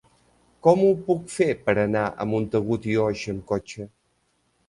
Com 0.67 0.79
ho 0.85 0.93
puc 1.09 1.27
fer 1.33 1.47
per 1.67 1.75
anar 1.83 2.05
a 2.23 2.27
Montagut 2.31 2.87
i 2.93 2.97
Oix 3.05 3.27
amb 3.35 3.43
cotxe? 3.53 3.87